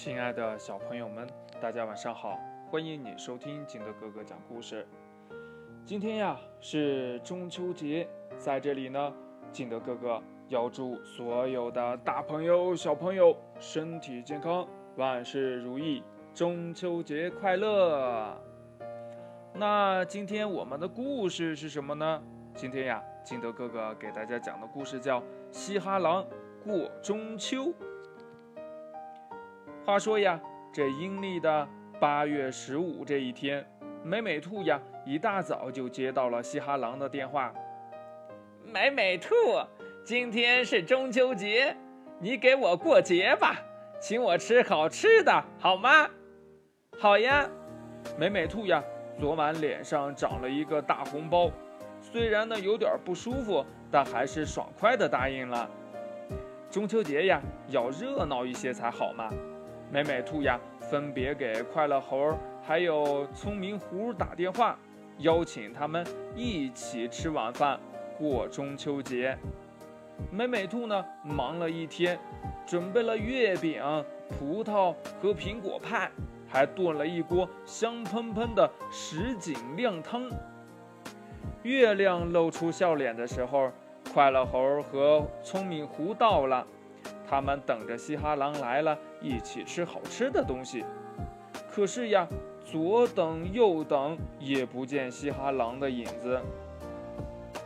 [0.00, 1.26] 亲爱的小朋友们，
[1.60, 2.38] 大家晚上好！
[2.70, 4.86] 欢迎你收听金德哥哥讲故事。
[5.84, 9.12] 今天呀是中秋节，在这里呢，
[9.50, 18.40] 金德哥哥要祝所有的大朋友、小朋友身体健康，万事如意，中秋节快乐！
[19.52, 22.22] 那今天我们的故事是什么呢？
[22.54, 25.20] 今天呀，金德哥哥给大家讲的故事叫
[25.50, 26.24] 《嘻哈狼
[26.62, 27.64] 过中秋》。
[29.88, 30.38] 话说呀，
[30.70, 31.66] 这阴历的
[31.98, 33.66] 八月十五这一天，
[34.04, 37.50] 美美兔呀一大早就接到了嘻哈狼的电话。
[38.62, 39.34] 美美兔，
[40.04, 41.74] 今天是中秋节，
[42.20, 43.56] 你给我过节吧，
[43.98, 46.06] 请我吃好吃的，好吗？
[46.98, 47.48] 好呀，
[48.18, 48.84] 美美兔呀，
[49.18, 51.50] 昨晚脸上长了一个大红包，
[51.98, 55.66] 虽然呢有点不舒服，但还是爽快的答应了。
[56.70, 59.32] 中秋节呀，要热闹一些才好嘛。
[59.90, 64.78] 美美兔呀，分别给快乐猴还有聪明狐打电话，
[65.18, 67.80] 邀请他们一起吃晚饭，
[68.18, 69.36] 过中秋节。
[70.30, 72.18] 美美兔呢，忙了一天，
[72.66, 73.82] 准备了月饼、
[74.28, 76.10] 葡萄和苹果派，
[76.46, 80.28] 还炖了一锅香喷喷的什锦靓汤。
[81.62, 83.72] 月亮露出笑脸的时候，
[84.12, 86.66] 快乐猴和聪明狐到了。
[87.28, 90.84] 他们等着嘻哈狼来了，一起吃好吃的东西。
[91.70, 92.26] 可是呀，
[92.64, 96.40] 左等右等也不见嘻哈狼的影子。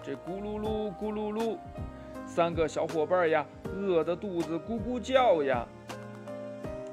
[0.02, 1.56] 这咕噜噜咕噜噜，
[2.26, 5.64] 三个小伙伴呀，饿得肚子咕咕叫呀。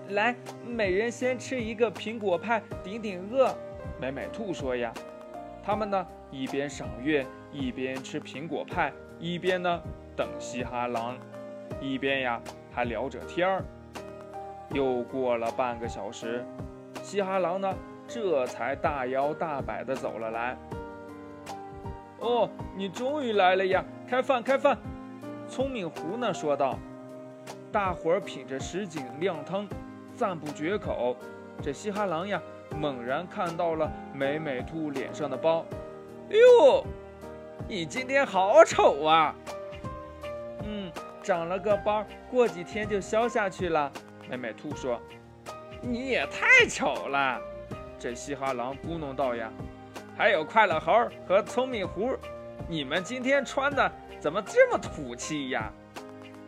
[0.10, 3.54] 来，每人先吃一个苹果派，顶顶饿。
[4.00, 4.94] 美美兔说呀。
[5.64, 9.82] 他们呢，一边赏月，一边吃苹果派，一边呢
[10.16, 11.18] 等嘻哈狼，
[11.82, 12.42] 一边呀。
[12.72, 13.64] 还聊着天儿，
[14.72, 16.46] 又过了半个小时，
[17.02, 17.74] 嘻哈狼呢，
[18.08, 20.58] 这才大摇大摆地走了来。
[22.20, 23.84] 哦，你终于来了呀！
[24.08, 24.78] 开饭，开饭！
[25.48, 26.78] 聪明狐呢说道。
[27.72, 29.68] 大伙儿品着什锦靓汤，
[30.16, 31.16] 赞不绝口。
[31.62, 32.42] 这嘻哈狼呀，
[32.78, 35.64] 猛然看到了美美兔脸上的包，
[36.30, 36.84] 哟，
[37.68, 39.36] 你今天好丑啊！
[40.64, 40.92] 嗯
[41.22, 43.92] 长了个包，过几天就消下去了。
[44.30, 45.00] 美美兔说
[45.82, 47.40] ：“你也太丑了。”
[48.00, 49.52] 这嘻哈狼咕哝道：“呀，
[50.18, 50.94] 还有快乐猴
[51.28, 52.16] 和聪明狐，
[52.68, 55.72] 你们今天穿的怎么这么土气呀？”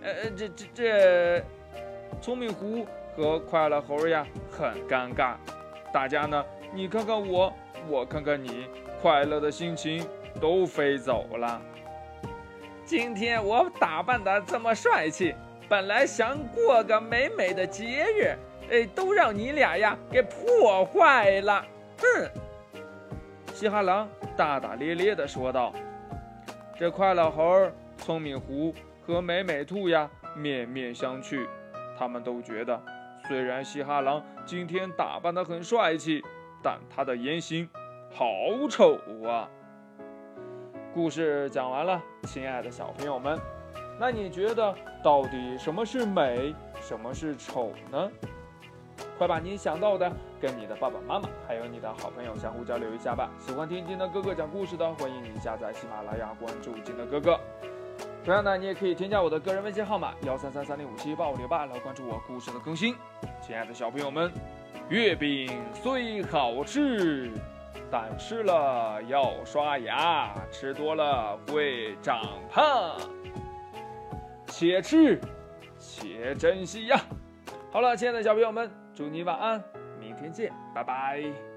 [0.04, 1.44] 呃，这这这，
[2.22, 5.36] 聪明狐和快乐猴呀很尴尬。
[5.94, 6.44] 大家呢，
[6.74, 7.54] 你看看我，
[7.88, 8.66] 我看看你，
[9.02, 10.08] 快乐的心情
[10.40, 11.62] 都飞走了。
[12.86, 15.34] 今天我打扮的这么帅气，
[15.70, 18.36] 本来想过个美美的节日，
[18.70, 21.66] 哎，都让你俩呀给破坏了！
[21.98, 22.30] 哼！
[23.54, 25.74] 嘻哈狼大大咧咧地说道。
[26.78, 28.74] 这快乐猴、聪明狐
[29.06, 31.48] 和美美兔呀面面相觑，
[31.98, 32.82] 他们都觉得，
[33.28, 36.22] 虽然嘻哈狼今天打扮得很帅气，
[36.64, 37.70] 但他的言行
[38.12, 38.26] 好
[38.70, 39.48] 丑啊！
[40.94, 43.40] 故事讲完了，亲爱的小朋友们，
[43.98, 48.12] 那你觉得到底什么是美，什么是丑呢？
[49.18, 53.30] 快把你想到的跟你的爸爸妈妈还有你的好朋友相互交流一下吧。
[53.40, 57.40] 喜欢听金德哥哥讲故事的，欢迎你下载喜马拉雅，关注金德哥哥。
[58.26, 62.96] 同样呢，你也可以添加我的个人微信号码幺三三三零五七八五六八来关注我故事的更新。
[63.42, 64.30] 亲爱的小朋友们，
[64.90, 67.32] 月饼虽好吃。
[67.92, 72.98] 但吃了要刷牙，吃多了会长胖。
[74.48, 75.20] 且吃
[75.78, 77.00] 且珍惜呀！
[77.72, 79.64] 好了，亲爱的小朋友们，祝你晚安，
[80.00, 81.51] 明天见，拜拜。